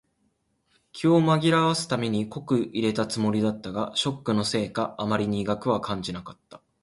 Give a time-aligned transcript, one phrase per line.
[0.93, 6.59] 気を紛らわすために濃く淹れたつもりだったが、ショックのせいかあまり苦くは感じなかった。